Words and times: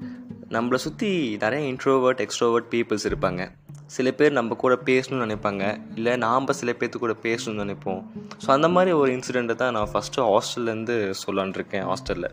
நம்மளை 0.48 0.74
சுற்றி 0.74 1.36
நிறைய 1.36 1.72
இன்ட்ரோவர்ட் 1.72 2.26
எக்ஸ்ட்ரோவர்ட் 2.26 2.64
பீப்புள்ஸ் 2.70 3.08
இருப்பாங்க. 3.08 3.50
சில 3.86 4.10
பேர் 4.10 4.32
நம்ம 4.32 4.54
கூட 4.54 4.78
பேசணும்னு 4.84 5.26
நினைப்பாங்க. 5.26 5.80
இல்லை 5.94 6.16
நாம் 6.16 6.46
சில 6.46 6.72
பேர்த்து 6.72 6.96
கூட 6.96 7.16
பேசணும்னு 7.22 7.64
நினைப்போம். 7.64 8.04
ஸோ 8.46 8.50
அந்த 8.50 8.68
மாதிரி 8.68 8.92
ஒரு 8.92 9.12
இன்சிடெண்ட்டை 9.12 9.54
தான் 9.54 9.72
நான் 9.72 9.88
ஃபஸ்ட்டு 9.92 10.16
ஹாஸ்டல்லேருந்து 10.16 11.14
சொல்லலான் 11.26 11.48
இருக்கேன் 11.48 11.84
ஹாஸ்டலில் 11.84 12.30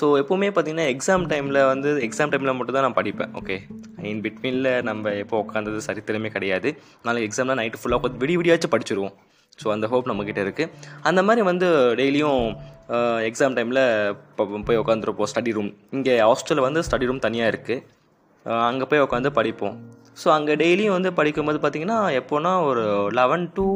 ஸோ 0.00 0.04
எப்போவுமே 0.04 0.50
பார்த்தீங்கன்னா 0.50 0.96
எக்ஸாம் 0.96 1.26
டைமில் 1.26 1.66
வந்து 1.66 1.94
எக்ஸாம் 1.94 2.30
டைமில் 2.30 2.56
மட்டும் 2.56 2.74
தான் 2.74 2.82
நான் 2.82 2.94
படிப்பேன் 2.94 3.30
ஓகே 3.34 3.58
இன் 4.02 4.20
பிட்வீனில் 4.20 4.82
நம்ம 4.82 5.10
எப்போ 5.10 5.44
உட்காந்தது 5.48 5.80
சரித்திரமே 5.86 6.28
கிடையாது. 6.28 6.78
நாளைக்கு 7.02 7.42
எக்ஸாம்லாம் 7.42 7.48
நைட்டு 7.48 7.74
ஃபுல்லாக 7.84 7.98
உட்காந்து 8.02 8.16
விடி 8.16 8.36
விடியாச்சும் 8.36 8.70
படிச்சிருவோம். 8.70 9.12
ஸோ 9.58 9.68
அந்த 9.74 9.86
ஹோப் 9.92 10.08
நம்மக்கிட்ட 10.10 10.40
இருக்குது 10.46 10.70
அந்த 11.08 11.20
மாதிரி 11.26 11.42
வந்து 11.50 11.68
டெய்லியும் 12.00 12.42
எக்ஸாம் 13.28 13.54
டைமில் 13.58 13.84
போய் 14.66 14.80
உட்காந்துருப்போம் 14.82 15.30
ஸ்டடி 15.32 15.52
ரூம் 15.56 15.70
இங்கே 15.96 16.14
ஹாஸ்டலில் 16.26 16.66
வந்து 16.66 16.80
ஸ்டடி 16.88 17.08
ரூம் 17.10 17.22
தனியாக 17.26 17.52
இருக்குது 17.52 17.84
அங்கே 18.70 18.86
போய் 18.90 19.04
உட்காந்து 19.04 19.30
படிப்போம். 19.38 19.76
ஸோ 20.20 20.26
அங்கே 20.34 20.54
டெய்லியும் 20.62 20.96
வந்து 20.96 21.10
படிக்கும்போது 21.20 21.58
பார்த்திங்கன்னா 21.62 21.98
எப்போனா 22.20 22.52
ஒரு 22.68 22.84
லெவன் 23.18 23.46
டு 23.56 23.66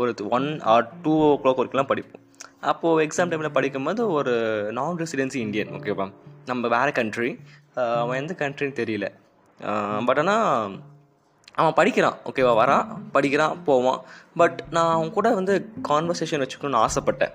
ஒரு 0.00 0.10
one 0.36 0.48
or 0.72 0.90
two 1.04 1.14
O 1.28 1.30
clock 1.42 1.60
வரைக்கும்லாம் 1.60 1.90
படிப்போம். 1.92 2.22
அப்போது 2.70 3.02
எக்ஸாம் 3.06 3.30
டைமில் 3.32 3.56
படிக்கும்போது 3.56 4.02
ஒரு 4.18 4.34
நான் 4.78 5.00
ரெசிடென்சி 5.02 5.38
இந்தியன் 5.46 5.72
ஓகேவா 5.78 6.06
நம்ம 6.50 6.68
வேறு 6.76 6.92
கண்ட்ரி 7.00 7.30
அவன் 8.02 8.20
எந்த 8.22 8.34
கண்ட்ரின்னு 8.42 8.78
தெரியல. 8.82 9.06
பட் 10.08 10.20
ஆனால் 10.22 10.74
அவன் 11.60 11.78
படிக்கிறான் 11.80 12.16
ஓகேவா 12.28 12.52
வரான் 12.62 12.86
படிக்கிறான் 13.12 13.54
போவான். 13.68 14.00
பட் 14.40 14.58
நான் 14.70 14.94
அவன் 14.96 15.14
கூட 15.18 15.28
வந்து 15.38 15.54
கான்வர்சேஷன் 15.88 16.42
வச்சுக்கணும்னு 16.42 16.82
ஆசைப்பட்டேன். 16.84 17.34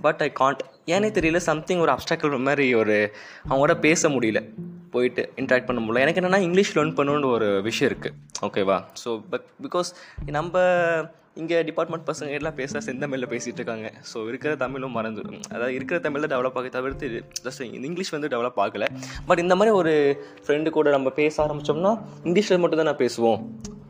பட் 0.00 0.20
ஐ 0.26 0.28
காண்ட் 0.40 0.60
ஏனே 0.94 1.08
தெரியல 1.18 1.40
சம்திங் 1.50 1.82
ஒரு 1.84 1.92
அப்டாக்கிள் 1.94 2.44
மாதிரி 2.48 2.66
ஒரு 2.82 2.96
அவங்க 3.44 3.62
கூட 3.64 3.74
பேச 3.86 4.08
முடியல. 4.08 4.40
போயிட்டு 4.92 5.22
இன்ட்ராக்ட் 5.36 5.68
பண்ண 5.68 5.80
முடியல. 5.80 6.04
எனக்கு 6.04 6.20
என்னென்னா 6.20 6.40
இங்கிலீஷ் 6.46 6.74
லேர்ன் 6.76 6.96
பண்ணணுன்னு 6.98 7.30
ஒரு 7.36 7.48
விஷயம் 7.62 7.90
இருக்குது 7.92 8.16
ஓகேவா 8.46 8.76
ஸோ 9.04 9.10
பட் 9.32 9.46
பிகாஸ் 9.64 9.90
நம்ம 10.36 10.62
இங்கே 11.40 11.56
டிபார்ட்மெண்ட் 11.68 12.06
பசங்க 12.08 12.36
எல்லாம் 12.38 12.56
பேச 12.60 12.80
செந்தமிழில் 12.86 13.30
பேசிகிட்டு 13.32 13.60
இருக்காங்க. 13.60 13.88
ஸோ 14.10 14.18
இருக்கிற 14.30 14.52
தமிழும் 14.62 14.94
மறந்துடும். 14.98 15.42
அதாவது 15.54 15.72
இருக்கிற 15.78 15.98
தமிழில் 16.06 16.30
டெவலப் 16.32 16.58
ஆகி 16.60 16.70
தவிர்த்து 16.76 17.08
ஜஸ்ட் 17.46 17.62
இங்கிலீஷ் 17.88 18.12
வந்து 18.14 18.30
டெவலப் 18.34 18.60
ஆகலை. 18.64 18.88
பட் 19.28 19.42
இந்த 19.44 19.56
மாதிரி 19.60 19.72
ஒரு 19.80 19.94
ஃப்ரெண்டு 20.44 20.70
கூட 20.76 20.90
நம்ம 20.96 21.10
பேச 21.20 21.34
ஆரம்பித்தோம்னா 21.46 21.92
இங்கிலீஷில் 22.28 22.62
மட்டும் 22.62 22.80
தான் 22.82 22.90
நான் 22.90 23.02
பேசுவோம். 23.04 23.40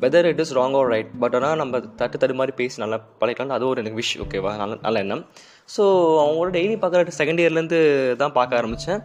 Whether 0.05 0.29
it 0.31 0.43
is 0.45 0.55
wrong 0.59 0.77
or 0.81 0.91
right 0.95 1.13
but 1.23 1.37
ஆனால் 1.39 1.59
நம்ம 1.63 1.81
தட்டு 2.01 2.17
தடு 2.23 2.35
மாதிரி 2.41 2.53
பேசி 2.61 2.77
நல்லா 2.83 2.99
பழகலாம் 3.23 3.57
அது 3.57 3.67
ஒரு 3.71 3.81
எனக்கு 3.83 4.01
விஷ் 4.01 4.13
ஓகேவா 4.25 4.53
நல்ல 4.63 4.77
நல்ல 4.87 5.03
எண்ணம். 5.05 5.23
ஸோ 5.75 5.83
அவங்களோட 6.25 6.51
டெய்லி 6.59 6.77
பார்க்குற 6.83 7.19
செகண்ட் 7.21 7.43
இயர்லேருந்து 7.43 7.81
தான் 8.23 8.35
பார்க்க 8.39 8.61
ஆரம்பித்தேன் 8.61 9.01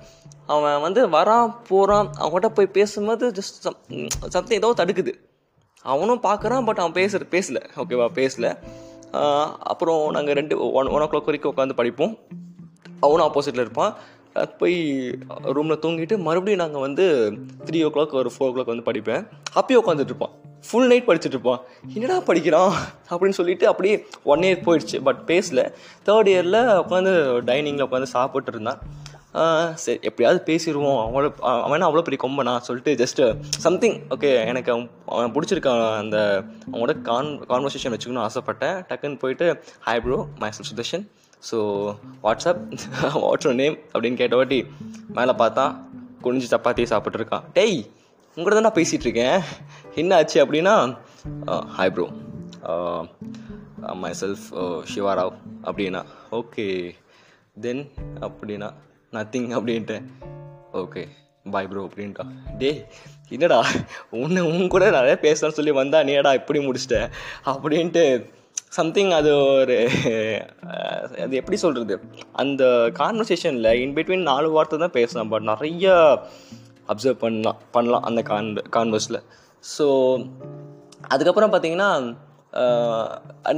அவன் 0.53 0.83
வந்து 0.88 1.02
வரான் 1.17 1.53
போகிறான் 1.69 2.09
அவங்ககிட்ட 2.22 2.50
போய் 2.57 2.75
பேசும்போது 2.80 3.28
ஜஸ்ட் 3.38 3.57
சம் 3.67 3.78
சம்திங் 4.35 4.59
ஏதோ 4.61 4.72
தடுக்குது. 4.81 5.13
அவனும் 5.83 6.23
பார்க்குறான் 6.23 6.65
பட் 6.65 6.77
அவன் 6.77 6.91
பேசுற 6.91 7.21
பேசல. 7.31 7.63
ஓகேவா 7.75 8.07
பேசல. 8.15 8.57
அப்புறம் 9.59 10.11
நாங்கள் 10.11 10.33
ரெண்டு 10.33 10.71
ஒன் 10.71 10.87
ஒன் 10.87 11.01
ஓ 11.01 11.03
கிளாக் 11.03 11.23
வரைக்கும் 11.23 11.55
உட்காந்து 11.55 11.73
படிப்போம். 11.73 12.17
அவனும் 12.99 13.33
ஆப்போசிட்டில் 13.33 13.61
இருப்பான். 13.61 13.95
போய் 14.57 15.09
ரூமில் 15.43 15.79
தூங்கிட்டு 15.79 16.17
மறுபடியும் 16.17 16.59
நாங்கள் 16.59 16.81
வந்து 16.81 17.37
த்ரீ 17.65 17.83
ஓ 17.83 17.87
கிளாக் 17.87 18.13
ஒரு 18.13 18.31
ஃபோர் 18.39 18.43
ஓ 18.43 18.47
கிளாக் 18.47 18.81
வந்து 18.81 18.91
படிப்பேன். 18.91 19.27
அப்பயே 19.55 19.79
உட்காந்துட்டு 19.85 19.99
இருப்பான். 19.99 20.29
ஃபுல் 20.71 20.87
நைட் 20.87 21.07
படிச்சுட்டு 21.07 21.25
இருப்பான். 21.25 21.59
என்னடா 21.93 22.19
படிக்கிறான்? 22.19 22.73
அப்படின்னு 23.09 23.29
சொல்லிட்டு 23.29 23.67
அப்படியே 23.67 24.05
ஒன் 24.23 24.39
இயர் 24.39 24.65
போயிடுச்சு 24.65 25.01
பட் 25.03 25.21
பேசல. 25.27 25.73
தேர்ட் 26.05 26.29
இயரில் 26.33 26.83
உட்காந்து 26.83 27.13
டைனிங்கில் 27.49 27.88
உட்காந்து 27.88 28.03
சாப்பிட்டு 28.03 28.51
இருந்தான். 28.51 28.81
சரி 29.73 29.99
எப்படியாவது 30.01 30.39
பேசிடுவோம் 30.45 30.99
அவளை 31.05 31.31
அவன் 31.39 31.81
அவ்வளோ 31.81 32.01
பெரிய 32.01 32.19
கொம்பனா 32.23 32.57
சொல்லிட்டு 32.57 33.05
ஜஸ்ட்டு 33.05 33.39
சம்திங் 33.39 33.99
ஓகே 34.09 34.45
எனக்கு 34.45 34.71
அவன் 34.71 34.89
அவன் 35.05 35.31
பிடிச்சிருக்கான் 35.31 35.97
அந்த 35.97 36.45
அவங்களோட 36.71 37.01
கான் 37.01 37.39
கான்வர்சேஷன் 37.39 37.93
வச்சுக்கணும்னு 37.93 38.27
ஆசைப்பட்டேன். 38.27 38.85
டக்குன்னு 38.89 39.19
போயிட்டு 39.19 39.63
hi 39.85 40.01
bro 40.01 40.27
my 40.39 40.49
Sudarshan 40.69 41.09
so 41.51 41.57
what's up 42.23 42.61
what's 43.13 43.53
name 43.53 43.77
அப்படின்னு 43.93 44.13
கேட்ட 44.13 44.35
வாட்டி 44.35 44.66
மேலே 45.07 45.31
பார்த்தா 45.31 45.75
குனிஞ்சு 46.23 46.51
சப்பாத்தி 46.51 46.83
சாப்பிட்ருக்கான் 46.93 47.43
டேய் 47.53 47.85
உங்கள்கிட்ட 48.38 48.53
தான் 48.53 48.61
நான் 48.61 48.79
பேசிகிட்டு 48.83 49.07
இருக்கேன். 49.09 49.41
என்ன 49.95 50.16
ஆச்சு 50.16 50.45
அப்படின்னா 50.45 50.97
hi 51.77 51.89
bro 51.89 52.07
my 53.93 54.11
self 54.22 54.45
Sivarao 54.95 55.33
அப்படின்னா 55.63 56.03
ஓகே 56.31 56.93
தென் 57.61 57.91
அப்படின்னா 58.22 58.73
நத்திங் 59.13 59.50
அப்படின்ட்டு. 59.57 59.97
ஓகே 60.81 61.01
பாய் 61.53 61.68
ப்ரோ 61.68 61.81
அப்படின்ட்டா. 61.88 62.24
டே 62.57 62.69
என்னடா 63.29 63.57
உன்னை 64.22 64.41
உன் 64.51 64.72
கூட 64.74 64.85
நிறைய 64.90 65.16
பேசலாம்னு 65.22 65.57
சொல்லி 65.57 65.72
வந்தா 65.72 66.00
நீடா 66.09 66.31
இப்படி 66.34 66.59
முடிச்சிட்ட? 66.59 66.97
அப்படின்ட்டு 67.46 68.03
சம்திங் 68.78 69.12
அது 69.12 69.31
ஒரு 69.46 69.75
அது 71.23 71.34
எப்படி 71.35 71.57
சொல்கிறது 71.57 71.96
அந்த 72.31 72.63
கான்வர்சேஷனில் 73.00 73.69
இன் 73.81 73.94
பிட்வீன் 73.94 74.29
நாலு 74.31 74.47
வார்த்தை 74.52 74.79
தான் 74.79 74.97
பேசலாம் 75.00 75.29
பட் 75.29 75.41
நிறைய 75.41 75.91
அப்சர்வ் 76.88 77.22
பண்ணலாம் 77.25 77.59
பண்ணலாம் 77.72 78.03
அந்த 78.03 78.22
கான் 78.22 78.50
கான்வர்ஸில் 78.78 79.19
ஸோ 79.78 79.85
அதுக்கப்புறம் 81.07 81.52
பார்த்தீங்கன்னா 81.53 81.90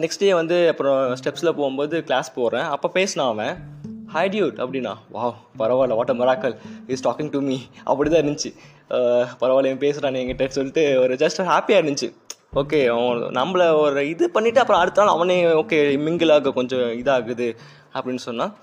நெக்ஸ்ட் 0.04 0.24
டே 0.24 0.34
வந்து 0.34 0.58
அப்புறம் 0.68 1.00
ஸ்டெப்ஸில் 1.22 1.56
போகும்போது 1.60 2.04
கிளாஸ் 2.04 2.30
போகிறேன் 2.34 2.68
அப்போ 2.76 2.88
பேசினான் 2.90 3.28
அவன். 3.28 3.56
ஹாய் 4.16 4.30
டியூட் 4.34 4.60
அப்படின்னா 4.64 4.92
வா 5.14 5.26
பரவாயில்ல. 5.62 5.96
What 6.00 6.12
a 6.14 6.18
miracle 6.20 6.54
is 6.94 7.04
talking 7.08 7.32
to 7.34 7.40
me 7.48 7.58
அப்படி 7.90 8.10
தான் 8.12 8.22
இருந்துச்சு 8.24 8.52
பரவாயில்ல 9.42 9.72
என் 9.72 9.82
பேசுகிறான் 9.86 10.20
என்கிட்ட 10.20 10.46
சொல்லிட்டு 10.58 10.84
ஒரு 11.04 11.16
ஜஸ்ட் 11.24 11.42
ஹாப்பியாக 11.50 11.82
இருந்துச்சு. 11.82 12.08
ஓகே 12.62 12.80
அவன் 12.94 13.24
நம்மளை 13.38 13.66
ஒரு 13.86 14.04
இது 14.12 14.26
பண்ணிவிட்டு 14.36 14.62
அப்புறம் 14.62 14.82
அடுத்த 14.82 15.02
நாள் 15.02 15.16
அவனே 15.16 15.38
ஓகே 15.62 15.80
மிங்கிளாக 16.06 16.54
கொஞ்சம் 16.60 16.88
இதாகுது. 17.02 17.48
அப்படின்னு 17.96 18.24
சொன்னான். 18.28 18.54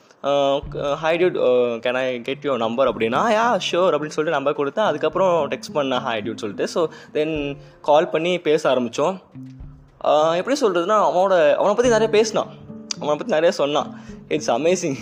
Hi 1.03 1.19
dude 1.21 1.37
can 1.85 1.99
I 2.01 2.07
get 2.29 2.45
your 2.47 2.63
number 2.65 2.91
அப்படின்னா 2.93 3.21
யா 3.37 3.47
ஷோர் 3.69 3.95
அப்படின்னு 3.95 4.17
சொல்லிட்டு 4.17 4.39
நம்பர் 4.39 4.59
கொடுத்தேன். 4.61 4.89
அதுக்கப்புறம் 4.91 5.35
டெக்ஸ்ட் 5.53 5.75
பண்ணேன். 5.77 6.03
ஹாய் 6.07 6.23
டியூட் 6.25 6.43
சொல்லிட்டு. 6.45 6.69
ஸோ 6.75 6.83
தென் 7.17 7.35
கால் 7.91 8.13
பண்ணி 8.15 8.33
பேச 8.49 8.63
ஆரம்பித்தோம் 8.73 9.17
எப்படி 10.41 10.57
சொல்கிறதுனா 10.65 10.99
அவனோட 11.09 11.35
அவனை 11.59 11.75
பற்றி 11.75 11.95
நிறைய 11.97 12.11
பேசினான். 12.17 12.51
அவனை 13.01 13.15
பற்றி 13.19 13.35
நிறைய 13.37 13.53
சொன்னான். 13.61 13.91
இட்ஸ் 14.35 14.53
அமேசிங் 14.57 14.99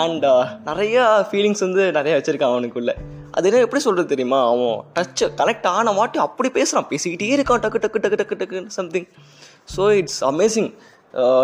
அண்ட் 0.00 0.24
நிறையா 0.68 1.02
ஃபீலிங்ஸ் 1.30 1.64
வந்து 1.66 1.82
நிறையா 1.98 2.16
வச்சுருக்கான் 2.18 2.54
அவனுக்குள்ளே. 2.54 2.94
அது 3.36 3.48
என்ன 3.48 3.60
எப்படி 3.66 3.82
சொல்கிறது 3.84 4.12
தெரியுமா? 4.12 4.40
அவன் 4.52 4.80
டச்சு 4.96 5.26
கனெக்ட் 5.40 5.68
ஆன 5.76 5.92
மாட்டி 5.98 6.18
அப்படி 6.26 6.48
பேசுகிறான் 6.56 6.90
பேசிக்கிட்டே 6.92 7.28
இருக்கான். 7.36 7.62
டக்கு 7.66 7.82
டக்கு 7.84 8.02
டக்கு 8.04 8.18
டக்கு 8.22 8.40
டக்கு 8.40 8.66
சம்திங் 8.78 9.08
ஸோ 9.76 9.84
இட்ஸ் 10.00 10.20
அமேசிங் 10.32 10.70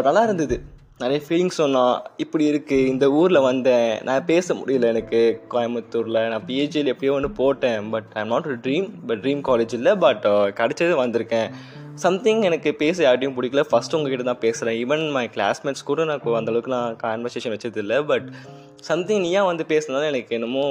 நல்லா 0.09 0.25
இருந்தது. 0.29 0.59
நிறைய 1.03 1.19
ஃபீலிங்ஸ் 1.27 1.59
சொன்னான் 1.63 1.97
இப்படி 2.23 2.45
இருக்குது 2.51 2.87
இந்த 2.93 3.07
ஊரில் 3.19 3.47
வந்தேன். 3.49 3.91
நான் 4.07 4.25
பேச 4.31 4.55
முடியல 4.61 4.89
எனக்கு 4.93 5.21
கோயம்புத்தூரில். 5.53 6.19
நான் 6.33 6.47
பிஹெச்டியில் 6.49 6.93
எப்படியோ 6.93 7.13
ஒன்று 7.17 7.31
போட்டேன். 7.41 7.91
பட் 7.95 8.09
ஐ 8.17 8.23
எம் 8.25 8.33
நாட் 8.35 8.49
ஒரு 8.51 8.57
ட்ரீம் 8.65 8.89
பட் 9.09 9.21
ட்ரீம் 9.25 9.43
காலேஜ் 9.49 9.75
இல்லை 9.79 9.93
பட் 10.07 10.27
கிடச்சது 10.61 10.95
வந்திருக்கேன். 11.05 11.51
சம்திங் 12.05 12.41
எனக்கு 12.49 12.71
பேச 12.83 12.97
யார்ட்டையும் 13.05 13.37
பிடிக்கல. 13.37 13.63
ஃபஸ்ட் 13.71 13.95
உங்ககிட்ட 13.97 14.25
தான் 14.29 14.43
பேசுகிறேன் 14.45 14.77
ஈவன் 14.83 15.05
மை 15.17 15.25
கிளாஸ்மேட்ஸ் 15.37 15.87
கூட 15.91 16.05
நான் 16.11 16.25
அந்தளவுக்கு 16.41 16.75
நான் 16.77 16.97
கான்வர்சேஷன் 17.05 17.55
வச்சது 17.55 17.81
இல்லை 17.85 17.99
பட் 18.11 18.27
சம்திங் 18.89 19.23
நீயா 19.25 19.41
வந்து 19.49 19.65
பேசினாலும் 19.73 20.09
எனக்கு 20.11 20.35
என்னமோ 20.39 20.65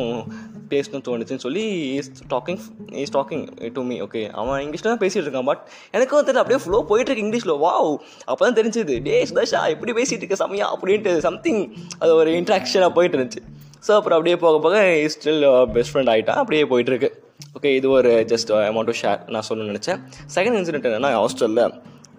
பேசணும்னு 0.73 1.05
தோணுச்சுன்னு 1.07 1.43
சொல்லி 1.45 1.63
is 1.97 2.11
talking 2.33 2.61
is 3.03 3.13
talking 3.17 3.43
to 3.77 3.81
me 3.89 3.95
okay 4.05 4.21
அவன் 4.41 4.61
இங்கிலீஷில் 4.65 4.91
தான் 4.91 5.03
பேசிகிட்டு 5.03 5.27
இருக்கான். 5.27 5.49
பட் 5.51 5.63
எனக்கும் 5.95 6.25
தெரியல 6.27 6.43
அப்படியே 6.43 6.61
ஃப்ளோ 6.65 6.79
போயிட்டுருக்கு 6.91 7.25
இங்கிலீஷில் 7.25 7.55
வாவ் 7.65 7.91
அப்போ 8.29 8.41
தான் 8.45 8.57
தெரிஞ்சுது. 8.59 8.95
டே 9.07 9.17
சுதாஷா 9.31 9.61
எப்படி 9.75 9.93
பேசிகிட்டு 9.99 10.23
இருக்க 10.23 10.39
சமயம் 10.45 10.73
அப்படின்ட்டு 10.75 11.13
சம்திங் 11.27 11.61
அது 11.99 12.13
ஒரு 12.21 12.31
இன்ட்ராக்ஷனாக 12.41 12.91
போயிட்டு 12.99 13.17
இருந்துச்சு. 13.19 13.43
ஸோ 13.87 13.93
அப்புறம் 13.97 14.17
அப்படியே 14.17 14.37
போக 14.43 14.55
போக 14.63 14.77
ஸ்டில் 15.13 15.43
பெஸ்ட் 15.75 15.91
ஃப்ரெண்ட் 15.93 16.11
ஆகிட்டான் 16.13 16.39
அப்படியே 16.41 16.63
போயிட்டுருக்கு. 16.71 17.09
ஓகே 17.57 17.69
இது 17.79 17.87
ஒரு 17.97 18.11
ஜஸ்ட் 18.31 18.51
அமௌண்ட் 18.69 18.89
டு 18.91 18.95
ஷேர் 19.01 19.19
நான் 19.33 19.45
சொல்லணும்னு 19.49 19.73
நினச்சேன். 19.73 19.99
செகண்ட் 20.35 20.57
இன்சிடென்ட் 20.59 20.87
என்னென்னா 20.89 21.11
ஹாஸ்டலில் 21.19 21.61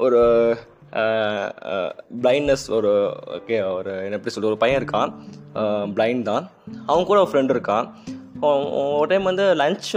ஒரு 0.04 0.20
uh, 1.00 1.46
uh, 1.70 1.88
பிளைண்ட்னஸ் 2.22 2.64
ஒரு 2.76 2.90
ஓகே 3.36 3.56
ஒரு 3.78 3.90
என்ன 4.04 4.16
எப்படி 4.18 4.34
சொல்கிறது 4.34 4.52
ஒரு 4.52 4.60
பையன் 4.64 4.80
இருக்கான். 4.80 5.10
Uh, 5.60 5.84
பிளைண்ட் 5.96 6.28
தான். 6.30 6.44
அவன் 6.90 7.08
கூட 7.10 7.18
ஒரு 7.24 7.30
ஃப்ரெண்ட் 7.32 7.54
இருக்கான். 7.56 7.88
ஒரு 8.96 9.06
டைம் 9.12 9.30
வந்து 9.30 9.46
லன்ச் 9.62 9.88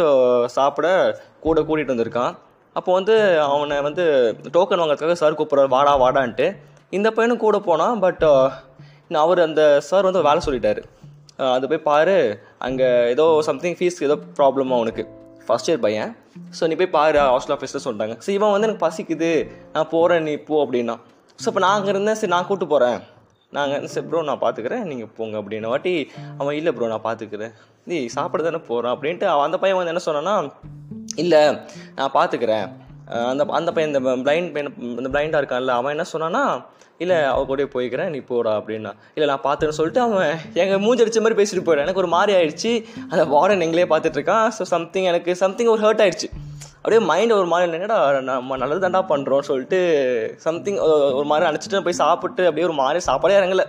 சாப்பிட 0.58 0.88
கூட 1.46 1.62
கூட்டிகிட்டு 1.68 1.96
வந்திருக்கான். 1.96 2.34
அப்போ 2.76 2.92
வந்து 3.00 3.16
அவனை 3.48 3.78
வந்து 3.88 4.04
டோக்கன் 4.56 4.82
வாங்குறதுக்காக 4.82 5.18
சார் 5.22 5.38
கூப்பிட்றாரு 5.40 5.76
வாடா 5.76 5.94
வாடான்ட்டு. 6.04 6.48
இந்த 6.98 7.12
பையனும் 7.18 7.44
கூட 7.46 7.60
போனான் 7.70 8.02
பட் 8.06 8.26
அவர் 9.26 9.40
அந்த 9.46 9.64
சார் 9.90 10.10
வந்து 10.10 10.28
வேலை 10.30 10.42
சொல்லிட்டாரு. 10.48 10.84
அது 11.56 11.70
போய் 11.72 11.86
பாரு. 11.90 12.18
அங்கே 12.68 12.88
ஏதோ 13.14 13.26
சம்திங் 13.50 13.78
ஃபீஸ் 13.80 13.98
ஏதோ 14.08 14.18
ப்ராப்ளமாக 14.40 14.84
உனக்கு. 14.84 15.04
ஃபஸ்ட் 15.48 15.70
இயர் 15.70 15.82
பையன். 15.86 16.12
ஸோ 16.58 16.68
நீ 16.70 16.76
போய் 16.82 16.94
பாரு 16.98 17.20
ஹாஸ்டல் 17.34 17.56
ஆஃபீஸில் 17.58 17.84
சொல்லிட்டாங்க 17.86 18.16
ஸோ 18.26 18.30
இவன் 18.38 18.54
வந்து 18.56 18.68
எனக்கு 18.68 18.84
பசிக்குது. 18.88 19.32
நான் 19.76 19.90
போகிறேன் 19.96 20.24
நீ 20.30 20.36
போ 20.50 20.58
அப்படின்னா. 20.66 20.96
ஸோ 21.40 21.48
இப்போ 21.52 21.64
நான் 21.66 21.76
அங்கே 21.78 21.92
இருந்தேன். 21.94 22.20
சரி 22.20 22.34
நான் 22.36 22.48
கூப்பிட்டு 22.50 22.74
போகிறேன் 22.74 23.00
நாங்கள் 23.58 23.88
சரி 23.94 24.06
ப்ரோ 24.10 24.20
நான் 24.28 24.44
பார்த்துக்கிறேன் 24.44 24.84
நீங்கள் 24.90 25.10
போங்க 25.18 25.36
அப்படின்ன 25.42 25.72
வாட்டி 25.72 25.94
அவன் 26.42 26.58
இல்லை 26.60 26.72
ப்ரோ 26.76 26.90
நான் 26.94 27.08
பார்த்துக்கிறேன் 27.08 27.54
நீ 27.90 27.98
சாப்பிட 28.16 28.44
தானே 28.46 28.60
போகிறான் 28.70 28.94
அப்படின்ட்டு 28.96 29.28
அவன் 29.32 29.48
அந்த 29.48 29.58
பையன் 29.64 29.80
வந்து 29.80 29.94
என்ன 29.94 30.04
சொன்னான்னா 30.06 30.36
இல்லை 31.24 31.42
நான் 31.98 32.14
பார்த்துக்கிறேன் 32.18 32.68
அந்த 33.32 33.44
அந்த 33.60 33.70
பையன் 33.76 33.92
இந்த 33.92 34.02
பிளைண்ட் 34.26 34.52
பையன் 34.56 34.70
இந்த 35.00 35.10
பிளைண்டாக 35.14 35.42
இருக்கான்ல 35.42 35.76
அவன் 35.80 35.94
என்ன 35.96 36.06
சொன்னான்னா 36.14 36.44
இல்லை 37.04 37.18
அவ 37.32 37.44
கூடயே 37.50 37.68
போய்க்கிறேன் 37.76 38.12
நீ 38.14 38.20
போடா 38.32 38.52
அப்படின்னா. 38.60 38.92
இல்லை 39.16 39.28
நான் 39.32 39.46
பார்த்துன்னு 39.46 39.78
சொல்லிட்டு 39.78 40.02
அவன் 40.02 40.34
எங்கள் 40.64 40.82
மூஞ்சடிச்ச 40.84 41.22
மாதிரி 41.24 41.38
பேசிட்டு 41.40 41.64
போயிடான் 41.68 41.86
எனக்கு 41.86 42.04
ஒரு 42.04 42.12
மாதிரி 42.16 42.32
ஆயிடுச்சு. 42.40 42.72
அந்த 43.12 43.24
வார்டன் 43.34 43.66
எங்களே 43.68 43.88
பார்த்துட்டு 43.94 44.20
இருக்கான். 44.20 44.48
ஸோ 44.58 44.66
சம்திங் 44.74 45.08
எனக்கு 45.12 45.34
சம்திங் 45.44 45.72
ஒரு 45.74 45.82
ஹர்ட் 45.86 46.04
ஆயிடுச்சு. 46.06 46.30
அப்படியே 46.82 47.02
மைண்ட் 47.12 47.34
ஒரு 47.40 47.48
மாதிரி 47.54 47.78
என்னடா 47.80 47.98
நம்ம 48.30 48.58
நல்லது 48.62 48.84
தாண்டா 48.86 49.02
பண்ணுறோம் 49.14 49.48
சொல்லிட்டு 49.50 49.80
சம்திங் 50.46 50.80
ஒரு 51.20 51.28
மாதிரி 51.32 51.48
அணைச்சிட்டு 51.50 51.86
போய் 51.88 52.02
சாப்பிட்டு 52.04 52.46
அப்படியே 52.50 52.68
ஒரு 52.70 52.78
மாதிரி 52.82 53.02
சாப்பாடே 53.10 53.38
இறங்கல. 53.40 53.66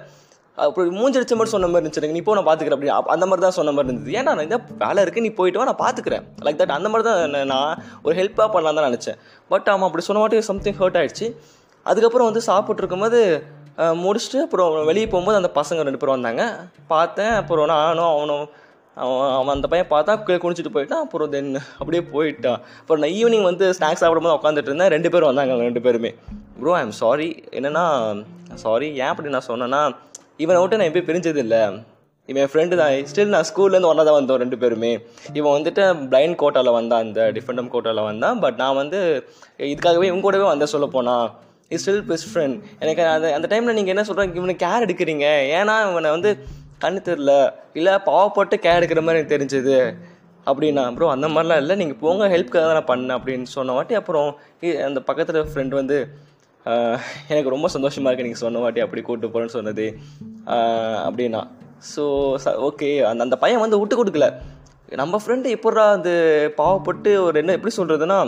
அப்படி 0.59 0.91
மூஞ்சடிச்ச 0.99 1.35
மாதிரி 1.39 1.53
சொன்ன 1.53 1.69
மாதிரி 1.73 1.85
இருந்துச்சு 1.85 2.15
நீ 2.17 2.23
போ 2.27 2.35
நான் 2.39 2.47
பார்த்துக்கிறேன் 2.49 2.79
அப்படி 2.79 3.13
அந்த 3.15 3.27
மாதிரி 3.29 3.43
தான் 3.45 3.57
சொன்ன 3.59 3.73
மாதிரி 3.77 3.89
இருந்தது. 3.91 4.13
ஏன்னா 4.19 4.31
நான் 4.37 4.47
இந்த 4.49 4.59
வேலை 4.83 4.99
இருக்குது 5.05 5.25
நீ 5.27 5.31
போயிட்டு 5.39 5.61
வா 5.61 5.67
நான் 5.71 5.83
பார்த்துக்கிறேன் 5.85 6.25
லைக் 6.47 6.59
தட் 6.61 6.75
அந்த 6.77 6.89
மாதிரி 6.93 7.05
தான் 7.09 7.33
நான் 7.35 7.51
நான் 7.55 7.73
ஒரு 8.05 8.15
ஹெல்ப்பாக 8.21 8.49
பண்ணலாம் 8.55 8.79
தான் 8.79 8.89
நினச்சேன். 8.91 9.19
பட் 9.53 9.69
அவன் 9.75 9.87
அப்படி 9.89 10.05
சொன்ன 10.09 10.23
மாட்டே 10.23 10.43
சம்திங் 10.51 10.79
ஹர்ட் 10.83 10.99
ஆயிடுச்சு. 11.03 11.29
அதுக்கப்புறம் 11.87 12.29
வந்து 12.31 12.43
சாப்பிட்ருக்கும்போது 12.51 13.21
முடிச்சுட்டு 14.05 14.39
அப்புறம் 14.47 14.75
வெளியே 14.91 15.07
போகும்போது 15.13 15.41
அந்த 15.41 15.51
பசங்க 15.61 15.87
ரெண்டு 15.89 16.01
பேரும் 16.01 16.17
வந்தாங்க. 16.17 16.43
பார்த்தேன் 16.93 17.35
அப்புறம் 17.41 17.71
நானும் 17.73 18.11
அவனும் 18.15 18.45
அவன் 19.03 19.33
அவன் 19.37 19.55
அந்த 19.57 19.67
பையன் 19.73 19.91
பார்த்தா 19.93 20.15
கீழே 20.25 20.39
குளிச்சுட்டு 20.43 20.73
போயிட்டான் 20.75 21.03
அப்புறம் 21.05 21.31
தென் 21.35 21.51
அப்படியே 21.81 22.03
போயிட்டான். 22.15 22.61
அப்புறம் 22.81 23.03
நான் 23.05 23.15
ஈவினிங் 23.19 23.47
வந்து 23.51 23.67
ஸ்நாக்ஸ் 23.79 24.03
சாப்பிடும்போது 24.03 24.37
உட்காந்துட்டு 24.39 24.71
இருந்தேன். 24.71 24.93
ரெண்டு 24.97 25.11
பேரும் 25.13 25.31
வந்தாங்க 25.31 25.55
ரெண்டு 25.69 25.83
பேருமே. 25.87 26.11
ப்ரோ 26.61 26.75
ஐ 26.79 26.83
எம் 26.87 26.97
சாரி 27.03 27.29
என்னென்னா 27.59 27.85
சாரி 28.65 28.89
ஏன் 29.03 29.11
அப்படி 29.13 29.35
நான் 29.37 29.51
சொன்னேன்னா 29.51 29.83
இவனை 30.45 30.61
விட்டு 30.61 30.79
நான் 30.81 30.91
எப்பயும் 30.91 31.09
பிரிஞ்சது 31.11 31.43
இல்லை 31.47 31.63
இவன் 32.29 32.51
ஃப்ரெண்டு 32.51 32.75
தான். 32.81 32.93
ஸ்டில் 33.11 33.33
நான் 33.35 33.47
ஸ்கூல்லேருந்து 33.49 33.89
ஒன்றா 33.91 34.03
தான் 34.09 34.17
வந்தோம் 34.19 34.41
ரெண்டு 34.43 34.57
பேருமே. 34.63 34.91
இவன் 35.39 35.55
வந்துட்டு 35.57 35.83
பிளைண்ட் 36.13 36.37
கோட்டாவில் 36.43 36.77
வந்தான். 36.77 37.03
அந்த 37.07 37.23
டிஃபெண்டம் 37.37 37.71
கோட்டாவில் 37.73 38.07
வந்தான். 38.11 38.39
பட் 38.45 38.59
நான் 38.63 38.79
வந்து 38.81 39.01
இதுக்காகவே 39.73 40.07
இவங்க 40.11 40.25
கூடவே 40.27 40.47
வந்த 40.53 40.69
சொல்ல 40.75 40.87
போனா 40.97 41.17
இஸ் 41.75 41.83
ஸ்டில் 41.85 42.07
பெஸ்ட் 42.11 42.31
ஃப்ரெண்ட் 42.31 42.57
எனக்கு 42.85 43.03
அந்த 43.15 43.27
அந்த 43.37 43.47
டைமில் 43.53 43.77
நீங்கள் 43.79 43.95
என்ன 43.95 44.05
சொல்கிறீங்க 44.09 44.41
இவனை 44.41 44.57
கேர் 44.65 44.85
எடுக்கிறீங்க? 44.87 45.27
ஏன்னா 45.59 45.75
இவனை 45.91 46.11
வந்து 46.17 46.33
கண்ணு 46.85 47.01
தெரில 47.09 47.33
இல்லை 47.81 47.95
பாவப்பட்டு 48.09 48.57
கேர் 48.67 48.79
எடுக்கிற 48.81 49.03
மாதிரி 49.07 49.21
எனக்கு 49.21 49.35
தெரிஞ்சது. 49.37 49.77
அப்படின்னா 50.51 50.85
ப்ரோ 50.97 51.09
அந்த 51.17 51.27
மாதிரிலாம் 51.35 51.61
இல்லை. 51.63 51.75
நீங்கள் 51.83 52.01
போங்க 52.05 52.29
ஹெல்ப்க்காக 52.35 52.65
தான் 52.69 52.79
நான் 52.79 52.91
பண்ணேன் 52.93 53.17
அப்படின்னு 53.19 53.49
சொன்ன 53.57 53.75
வாட்டி 53.79 53.97
அப்புறம் 54.01 54.31
அந்த 54.89 55.01
பக்கத்தில் 55.09 55.51
ஃப்ரெண்ட் 55.53 55.75
வந்து 55.81 55.99
எனக்கு 57.33 57.55
ரொம்ப 57.55 57.69
சந்தோஷமாக 57.75 58.11
இருக்குது 58.11 58.29
நீங்கள் 58.29 58.45
சொன்ன 58.45 58.63
வாட்டி 58.65 58.85
அப்படி 58.85 59.03
கூப்பிட்டு 59.03 59.33
போகிறேன்னு 59.33 59.57
சொன்னது. 59.59 59.87
அப்படின்னா. 61.09 61.43
ஸோ 61.93 62.05
ச 62.45 62.55
ஓகே 62.69 62.89
அந்த 63.11 63.25
அந்த 63.27 63.37
பையன் 63.45 63.65
வந்து 63.65 63.81
விட்டு 63.81 63.97
கொடுக்கல. 64.01 64.29
நம்ம 65.01 65.19
ஃப்ரெண்டு 65.23 65.49
எப்படா 65.57 65.85
அது 65.97 66.15
பாவப்பட்டு 66.61 67.11
ஒரு 67.27 67.37
என்ன 67.43 67.55
எப்படி 67.59 67.75
சொல்கிறதுனா 67.77 68.19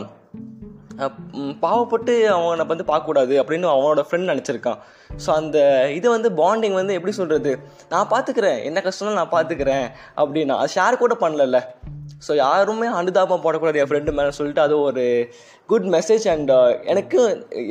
பாவப்பட்டு 1.64 2.14
அவனை 2.34 2.64
வந்து 2.72 2.84
பார்க்கக்கூடாது 2.90 3.34
அப்படின்னு 3.40 3.66
அவனோட 3.72 4.02
ஃப்ரெண்ட் 4.08 4.31
நினச்சிருக்கான். 4.32 4.78
ஸோ 5.25 5.30
அந்த 5.40 5.58
இது 5.98 6.06
வந்து 6.16 6.28
பாண்டிங் 6.40 6.76
வந்து 6.80 6.96
எப்படி 6.98 7.14
சொல்கிறது 7.20 7.52
நான் 7.92 8.10
பார்த்துக்கிறேன் 8.12 8.60
என்ன 8.69 8.82
கஷ்டம்னா 8.87 9.19
நான் 9.20 9.34
பார்த்துக்கிறேன் 9.34 9.87
அப்படின்னா 10.22 10.56
அது 10.62 10.75
ஷேர் 10.76 11.02
கூட 11.02 11.16
பண்ணலல்ல. 11.25 11.60
ஸோ 12.26 12.32
யாருமே 12.44 12.88
அனுதாபம் 13.00 13.43
போடக்கூடாது 13.44 13.81
என் 13.82 13.91
ஃப்ரெண்டு 13.91 14.15
மேலே 14.19 14.32
சொல்லிட்டு 14.38 14.62
அது 14.67 14.75
ஒரு 14.88 15.05
குட் 15.73 15.88
மெசேஜ் 15.94 16.26
அண்ட் 16.32 16.53
எனக்கு 16.93 17.19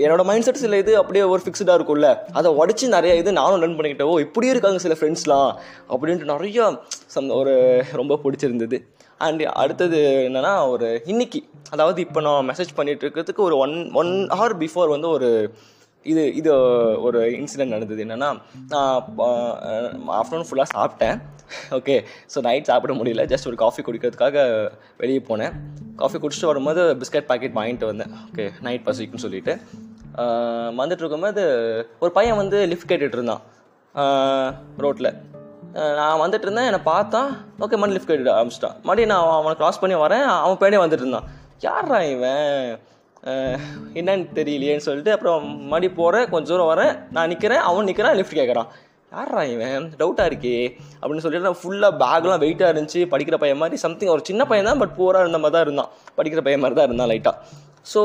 என்னோட 0.06 0.24
மைண்ட் 0.30 0.46
செட் 0.48 0.62
சில 0.64 0.78
இது 0.84 0.94
அப்படியே 1.02 1.24
ஒரு 1.34 1.42
ஃபிக்ஸ்டாக 1.46 1.78
இருக்கும்ல. 1.80 2.10
அதை 2.40 2.52
உடச்சி 2.62 2.88
நிறைய 2.96 3.14
இது 3.22 3.34
நானும் 3.40 3.62
லேர்ன் 3.64 3.78
பண்ணிக்கிட்டேன். 3.78 4.12
ஓ 4.14 4.20
இப்படி 4.28 4.54
இருக்காங்க 4.54 4.82
சில 4.86 4.96
ஃப்ரெண்ட்ஸ்லாம் 5.00 5.52
அப்படின்ட்டு 5.94 6.32
நிறைய 6.34 6.70
சம் 7.16 7.30
ஒரு 7.42 7.54
ரொம்ப 8.02 8.20
பிடிச்சிருந்தது. 8.24 8.80
அண்ட் 9.28 9.44
அடுத்தது 9.64 10.00
என்னென்னா 10.28 10.54
ஒரு 10.74 10.88
இன்னைக்கு 11.12 11.40
அதாவது 11.76 12.00
இப்போ 12.06 12.22
நான் 12.28 12.50
மெசேஜ் 12.50 12.72
பண்ணிட்டு 12.80 13.06
இருக்கிறதுக்கு 13.06 13.48
ஒரு 13.50 13.58
ஒன் 13.66 13.76
ஒன் 14.02 14.12
ஹவர் 14.40 14.56
பிஃபோர் 14.64 14.94
வந்து 14.96 15.10
ஒரு 15.18 15.30
இது 16.06 16.24
இது 16.40 16.52
ஒரு 17.08 17.20
இன்சிடென்ட் 17.40 17.76
நடந்தது. 17.76 18.02
என்னென்னா 18.06 18.30
நான் 18.74 18.96
uh, 19.28 20.18
ஆஃப்டர்நூன் 20.20 20.48
ஃபுல்லாக 20.50 20.74
சாப்பிட்டேன். 20.76 21.18
ஓகே 21.78 21.96
ஸோ 22.34 22.42
நைட் 22.48 22.70
சாப்பிட 22.70 22.94
முடியல. 23.00 23.24
ஜஸ்ட் 23.32 23.48
ஒரு 23.52 23.58
காஃபி 23.64 23.82
குடிக்கிறதுக்காக 23.88 24.38
வெளியே 25.02 25.22
போனேன். 25.30 25.56
காஃபி 26.02 26.18
குடிச்சிட்டு 26.24 26.52
வரும்போது 26.52 26.82
பிஸ்கட் 27.02 27.30
பாக்கெட் 27.32 27.58
வாங்கிட்டு 27.60 27.90
வந்தேன். 27.92 28.14
ஓகே 28.28 28.46
நைட் 28.68 28.86
பசிக்குன்னு 28.88 29.26
சொல்லிட்டு. 29.26 29.56
வந்துட்டு 30.80 31.04
இருக்கும்போது 31.04 31.44
ஒரு 32.04 32.12
பையன் 32.18 32.40
வந்து 32.42 32.58
லிஃப்ட் 32.72 32.90
கேட்டுட்டு 32.92 33.20
இருந்தான். 33.20 33.44
ரோட்டில் 34.86 35.12
நான் 36.00 36.22
வந்துட்டு 36.24 36.46
இருந்தேன். 36.48 36.68
என்னை 36.70 36.82
பார்த்தான் 36.90 37.30
ஓகே 37.66 37.78
மணி 37.82 37.96
லிஃப்ட் 37.96 38.10
கேட்டு 38.12 38.34
ஆரம்பிச்சிட்டான். 38.38 38.76
மறுபடியும் 38.88 39.12
நான் 39.14 39.30
அவனை 39.38 39.56
க்ராஸ் 39.62 39.82
பண்ணி 39.84 39.96
வரேன். 40.06 40.26
அவன் 40.44 40.60
பேனே 40.64 40.82
வந்துட்டு 40.84 41.06
இருந்தான். 41.06 41.30
யாரா 41.68 42.00
இவன்? 42.16 42.52
என்னன்னு 44.00 44.26
தெரியலையேன்னு 44.38 44.86
சொல்லிட்டு 44.88 45.12
அப்புறம் 45.16 45.44
மறுபடி 45.72 45.90
போகிறேன் 46.00 46.26
கொஞ்சம் 46.34 46.52
தூரம் 46.54 46.72
வரேன். 46.74 46.94
நான் 47.16 47.30
நிற்கிறேன் 47.32 47.64
அவன் 47.70 47.88
நிற்கிறான் 47.90 48.18
லிஃப்ட் 48.20 48.40
கேட்குறான் 48.40 48.70
யாரா 49.14 49.42
இவன்? 49.54 49.86
டவுட்டாக 50.00 50.30
இருக்கே. 50.32 50.56
அப்படின்னு 51.00 51.24
சொல்லிட்டு 51.24 51.48
நான் 51.48 51.60
ஃபுல்லாக 51.62 51.94
பேக்லாம் 52.04 52.42
வெயிட்டாக 52.44 52.72
இருந்துச்சு. 52.74 53.02
படிக்கிற 53.14 53.36
பையன் 53.42 53.60
மாதிரி 53.64 53.78
சம்திங் 53.86 54.12
ஒரு 54.16 54.24
சின்ன 54.30 54.42
பையன் 54.52 54.70
தான் 54.70 54.82
பட் 54.84 54.96
போராக 55.00 55.24
இருந்த 55.26 55.40
மாதிரி 55.44 55.56
தான் 55.58 55.66
இருந்தான். 55.68 55.90
படிக்கிற 56.18 56.42
பையன் 56.46 56.64
மாதிரி 56.64 56.78
தான் 56.80 56.88
இருந்தான் 56.90 57.12
லைட்டாக 57.12 57.36
ஸோ 57.92 58.02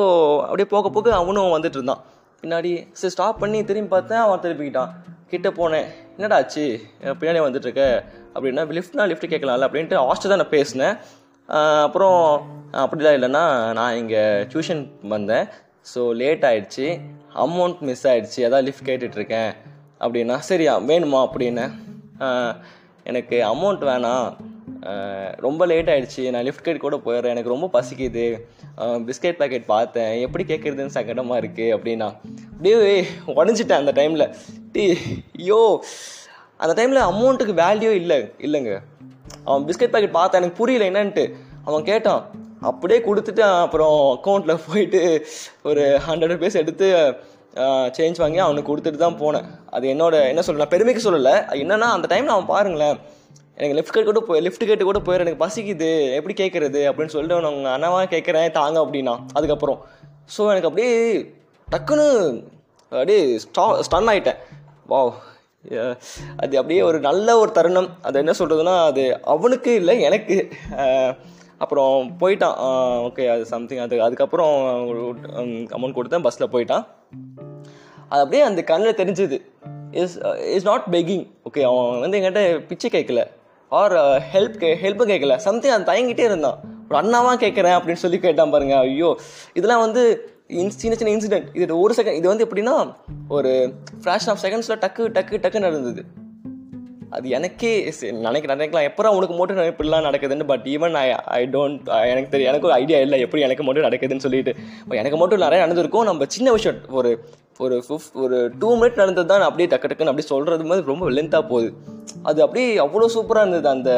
அப்படியே 0.48 0.68
போக 0.74 0.86
போக 0.96 1.08
அவனும் 1.20 1.54
வந்துட்டு 1.56 1.78
இருந்தான். 1.78 2.02
பின்னாடி 2.42 2.72
சரி 3.00 3.12
ஸ்டாப் 3.14 3.40
பண்ணி 3.42 3.58
திரும்பி 3.68 3.90
பார்த்தேன் 3.94 4.22
அவன் 4.24 4.42
திருப்பிக்கிட்டான் 4.44 4.90
கிட்டே 5.32 5.50
போனேன். 5.60 5.86
என்னடா 6.16 6.36
ஆச்சு? 6.40 6.64
பின்னாடியே 7.00 7.16
பின்னாடி 7.20 7.40
வந்துட்டு 7.46 7.68
இருக்க. 7.68 7.86
அப்படின்னா 8.34 8.62
லிஃப்ட்னா 8.78 9.06
லிஃப்ட் 9.10 9.30
கேட்கலாம்ல 9.32 9.66
அப்படின்ட்டு 9.68 9.98
ஹாஸ்டல் 10.08 10.32
தான் 10.32 10.42
நான் 10.42 10.54
பேசினேன். 10.56 10.94
அப்புறம் 11.86 12.20
அப்படிலாம் 12.84 13.16
இல்லைன்னா 13.18 13.44
நான் 13.78 13.96
இங்கே 14.02 14.22
டியூஷன் 14.52 14.82
வந்தேன். 15.14 15.46
ஸோ 15.92 16.00
லேட் 16.22 16.46
ஆகிடுச்சி 16.50 16.86
அமௌண்ட் 17.46 17.80
மிஸ் 17.88 18.06
ஆகிடுச்சி 18.12 18.40
அதான் 18.48 18.66
லிஃப்ட் 18.68 18.88
கேட்டுட்ருக்கேன் 18.88 19.50
அப்படின்னா 20.04 20.36
சரியா 20.50 20.74
வேணுமா 20.90 21.20
அப்படின்னு 21.26 21.64
எனக்கு 23.10 23.36
அமௌண்ட் 23.50 23.82
வேணாம். 23.90 24.28
ரொம்ப 25.46 25.62
லேட் 25.70 25.90
ஆகிடுச்சி 25.92 26.22
நான் 26.34 26.46
லிஃப்ட் 26.48 26.64
கேட் 26.66 26.84
கூட 26.84 26.96
போயிடுறேன். 27.06 27.34
எனக்கு 27.34 27.52
ரொம்ப 27.54 27.66
பசிக்குது. 27.76 28.26
பிஸ்கெட் 29.06 29.38
பாக்கெட் 29.40 29.66
பார்த்தேன். 29.74 30.12
எப்படி 30.26 30.44
கேட்குறதுன்னு 30.50 30.96
சங்கடமாக 30.96 31.40
இருக்குது 31.42 31.74
அப்படின்னா 31.76 32.08
அப்படியே 32.52 32.76
உடஞ்சிட்டேன் 33.38 33.82
அந்த 33.82 33.94
டைமில் 34.00 34.26
டீ 34.74 34.84
ஐயோ 35.38 35.60
அந்த 36.64 36.72
டைமில் 36.78 37.00
அமௌண்ட்டுக்கு 37.10 37.54
வேல்யூ 37.64 37.90
இல்லை 38.02 38.18
இல்லைங்க. 38.46 38.74
அவன் 39.48 39.66
பிஸ்கெட் 39.68 39.94
பாக்கெட் 39.94 40.18
பார்த்தேன் 40.18 40.40
எனக்கு 40.40 40.60
புரியல 40.60 40.88
என்னன்ட்டு. 40.90 41.24
அவன் 41.68 41.88
கேட்டான். 41.90 42.22
அப்படியே 42.70 43.00
கொடுத்துட்டு 43.08 43.42
அப்புறம் 43.64 43.96
அக்கௌண்ட்டில் 44.14 44.62
போயிட்டு 44.66 45.00
ஒரு 45.70 45.82
ஹண்ட்ரட் 46.06 46.32
ருபீஸ் 46.34 46.60
எடுத்து 46.62 46.86
சேஞ்ச் 47.96 48.20
வாங்கி 48.22 48.40
அவனுக்கு 48.46 48.70
கொடுத்துட்டு 48.70 49.00
தான் 49.04 49.20
போனேன். 49.22 49.46
அது 49.76 49.86
என்னோட 49.92 50.14
என்ன 50.32 50.42
சொல்ல 50.46 50.62
நான் 50.62 50.74
பெருமைக்கு 50.74 51.04
சொல்லலை. 51.06 51.34
என்னன்னா 51.62 51.88
அந்த 51.96 52.08
டைமில் 52.12 52.34
அவன் 52.34 52.52
பாருங்களேன் 52.54 52.98
எனக்கு 53.60 53.76
லெஃப்ட் 53.78 53.94
கேட் 53.94 54.10
கூட 54.10 54.20
போய் 54.26 54.42
லெஃப்ட் 54.46 54.68
கேட்டு 54.68 54.84
கூட 54.88 54.98
போயிடும் 55.06 55.24
எனக்கு 55.26 55.44
பசிக்குது 55.44 55.88
எப்படி 56.18 56.34
கேட்குறது 56.40 56.82
அப்படின்னு 56.90 57.14
சொல்லிட்டு 57.14 57.36
அவன் 57.36 57.56
உங்கள் 57.56 57.74
அண்ணாவா 57.76 58.02
கேட்குறேன் 58.14 58.54
தாங்க 58.58 58.78
அப்படின்னா 58.84 59.14
அதுக்கப்புறம். 59.38 59.80
ஸோ 60.34 60.42
எனக்கு 60.52 60.70
அப்படியே 60.70 60.92
டக்குன்னு 61.68 62.06
அப்படியே 62.92 63.22
ஸ்டா 63.44 63.64
ஸ்டன் 63.86 64.10
ஆகிட்டேன் 64.12 64.38
வாவ் 64.92 65.10
அது 66.42 66.54
அப்படியே 66.60 66.82
ஒரு 66.88 66.98
நல்ல 67.08 67.28
ஒரு 67.40 67.50
தருணம். 67.56 67.90
அது 68.08 68.22
என்ன 68.22 68.34
சொல்கிறதுனா 68.38 68.76
அது 68.90 69.04
அவனுக்கு 69.34 69.72
இல்லை 69.80 69.96
எனக்கு. 70.08 70.36
அப்புறம் 71.58 72.16
போயிட்டான். 72.20 72.56
ஓகே 73.08 73.24
அது 73.34 73.44
சம்திங் 73.52 73.82
அது 73.86 74.02
அதுக்கப்புறம் 74.02 74.54
அமௌண்ட் 75.76 75.96
கொடுத்தேன். 75.98 76.24
பஸ்ஸில் 76.26 76.52
போயிட்டான். 76.52 76.84
அது 78.08 78.20
அப்படியே 78.24 78.42
அந்த 78.50 78.62
கண்ணில் 78.70 78.98
தெரிஞ்சது. 79.00 79.38
Is 80.02 80.16
is 80.56 80.68
not 80.70 80.86
begging 80.90 81.26
okay 81.48 81.62
அவன் 81.70 82.00
வந்து 82.00 82.18
என்கிட்ட 82.18 82.42
பிச்சை 82.66 82.90
கேட்கல. 82.96 83.22
ஆர் 83.68 83.92
ஹெல்ப் 84.32 84.56
uh, 84.56 84.60
கே 84.62 84.68
ஹெல்ப்பும் 84.82 85.10
கேட்கல. 85.12 85.36
சம்திங் 85.36 85.74
அவன் 85.76 85.88
தயங்கிட்டே 85.90 86.26
இருந்தான். 86.30 86.58
ஒரு 86.90 87.00
அண்ணாவாக 87.00 87.36
கேட்குறேன் 87.44 87.76
அப்படின்னு 87.78 88.02
சொல்லி 88.04 88.18
கேட்டான் 88.18 88.50
பாருங்க. 88.50 88.76
ஐயோ 88.76 89.10
இதெல்லாம் 89.54 89.84
வந்து 89.86 90.04
இன் 90.60 90.70
சின்ன 90.70 90.96
சின்ன 90.96 91.10
இன்சிடென்ட் 91.14 91.48
இது 91.62 91.80
ஒரு 91.80 91.94
செகண்ட் 91.98 92.20
இது 92.20 92.28
வந்து 92.28 92.46
எப்படின்னா 92.46 92.76
ஒரு 93.28 93.50
ஃப்ளாஷ் 94.04 94.28
ஆஃப் 94.32 94.42
செகண்ட்ஸில் 94.42 94.80
டக்கு 94.84 95.04
டக்கு 95.16 95.42
டக்கு 95.44 95.60
நடந்தது. 95.66 96.02
அது 97.10 97.28
எனக்கே 97.28 97.90
சரி, 97.90 98.12
நினைக்க 98.12 98.54
நினைக்கலாம். 98.54 98.88
எப்பறம் 98.88 99.16
உனக்கு 99.18 99.34
மட்டும் 99.34 99.56
இப்படிலாம் 99.56 100.04
நடக்குதுன்னு 100.06 100.46
but 100.46 100.64
even 100.64 100.92
I 100.92 101.10
I 101.10 101.44
don't 101.44 101.84
எனக்கு 101.84 102.28
தெரியும் 102.28 102.52
எனக்கு 102.52 102.66
ஒரு 102.66 102.72
ஐடியா 102.72 102.98
இல்லை 102.98 103.20
எப்படி 103.20 103.42
எனக்கு 103.42 103.62
மட்டும் 103.62 103.84
நடக்குதுன்னு 103.84 104.24
சொல்லிட்டு. 104.26 104.54
எனக்கு 104.88 105.16
மட்டும் 105.16 105.38
நிறைய 105.38 105.60
நடந்திருக்கும். 105.60 106.04
நம்ம 106.04 106.24
சின்ன 106.28 106.52
விஷயம் 106.52 106.78
ஒரு 106.88 107.24
ஒரு 107.58 107.84
ஃபிஃப்த் 107.88 108.12
ஒரு 108.14 108.52
டூ 108.58 108.74
மினிட் 108.74 108.96
நடந்தது 108.96 109.26
தான் 109.26 109.40
அப்படியே 109.40 109.68
டக்கு 109.68 109.80
டக்குன்னு 109.80 110.12
அப்படியே 110.12 110.26
சொல்கிறது 110.26 110.64
மாதிரி 110.64 110.86
ரொம்ப 110.86 111.10
லென்த்தாக 111.10 111.48
போகுது. 111.48 111.72
அது 112.22 112.42
அப்படியே 112.42 112.76
அவ்வளோ 112.78 113.06
சூப்பராக 113.14 113.46
இருந்தது 113.46 113.68
அந்த 113.68 113.90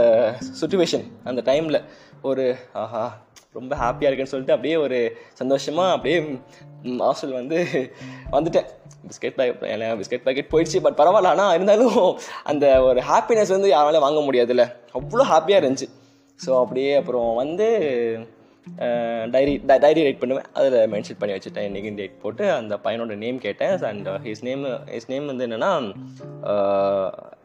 சுச்சுவேஷன் 0.61 1.05
அந்த 1.25 1.52
டைமில் 1.52 1.85
ஒரு 2.23 2.57
ஆஹா 2.73 3.19
ரொம்ப 3.59 3.73
ஹாப்பியாக 3.83 4.09
இருக்குன்னு 4.09 4.33
சொல்லிட்டு 4.33 4.54
அப்படியே 4.57 4.76
ஒரு 4.85 4.99
சந்தோஷமாக 5.40 5.95
அப்படியே 5.95 6.19
ஹாஸ்டல் 7.07 7.38
வந்து 7.38 7.59
வந்துட்டேன். 8.35 8.69
பிஸ்கெட் 9.09 9.37
பேக்கெட் 9.38 9.97
பிஸ்கெட் 10.00 10.25
பேக்கெட் 10.26 10.50
போயிடுச்சு 10.52 10.80
பட் 10.87 10.99
பரவாயில்ல. 11.00 11.33
ஆனால் 11.35 11.54
இருந்தாலும் 11.57 11.97
அந்த 12.50 12.66
ஒரு 12.88 13.00
ஹாப்பினஸ் 13.12 13.54
வந்து 13.57 13.71
யாராலையும் 13.76 14.07
வாங்க 14.07 14.21
முடியாதுல்ல. 14.26 14.66
அவ்வளோ 14.99 15.26
ஹாப்பியாக 15.33 15.62
இருந்துச்சு. 15.62 15.88
ஸோ 16.45 16.50
அப்படியே 16.64 16.92
அப்புறம் 17.00 17.30
வந்து 17.42 17.69
டைரி 19.35 19.52
டைரி 19.85 20.00
ரைட் 20.07 20.21
பண்ணுவேன். 20.23 20.49
அதில் 20.59 20.90
மென்ஷன் 20.92 21.19
பண்ணி 21.21 21.35
வச்சுட்டேன். 21.37 21.66
இன்றைக்கி 21.69 21.90
டேட் 22.00 22.21
போட்டு 22.25 22.45
அந்த 22.59 22.75
பையனோட 22.85 23.14
நேம் 23.23 23.38
கேட்டேன். 23.47 23.73
And 23.90 24.09
his 24.26 24.45
name 24.49 24.64
his 24.95 25.11
name 25.12 25.30
வந்து 25.30 25.47
என்னென்னா 25.47 25.71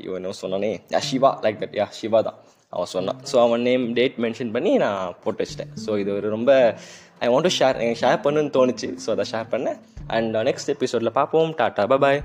இவன் 0.05 0.29
சொன்னானே? 0.43 0.71
Yeah 0.95 1.01
Shiva 1.09 1.31
like 1.45 1.61
that 1.63 1.77
yeah 1.81 1.87
Shiva 2.01 2.21
தான். 2.27 2.39
அவன் 2.69 2.91
சொன்னான் 2.95 3.19
ஸோ 3.31 3.35
அவன் 3.45 3.61
நேம் 3.61 3.93
டேட் 3.93 4.17
மென்ஷன் 4.25 4.51
பண்ணி 4.51 4.71
நான் 4.77 5.15
போட்டு 5.23 5.43
வச்சிட்டேன். 5.43 5.73
ஸோ 5.85 5.97
இது 5.97 6.11
ஒரு 6.15 6.29
ரொம்ப 6.29 6.51
ஐ 7.19 7.27
வாண்ட் 7.33 7.47
டு 7.47 7.51
ஷேர் 7.59 7.81
எனக்கு 7.83 8.01
ஷேர் 8.05 8.23
பண்ணுன்னு 8.25 8.55
தோணுச்சு. 8.57 8.89
ஸோ 9.03 9.09
அதை 9.15 9.25
ஷேர் 9.31 9.51
பண்ணேன். 9.53 9.77
அண்ட் 10.07 10.35
நெக்ஸ்ட் 10.49 10.73
எபிசோடில் 10.75 11.17
பார்ப்போம். 11.19 11.51
டாட்டா 11.61 11.97
பாய் 12.05 12.21